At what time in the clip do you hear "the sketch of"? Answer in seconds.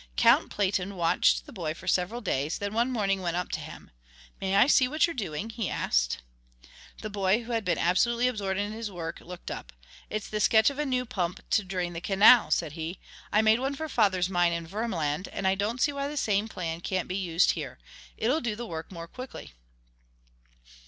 10.27-10.79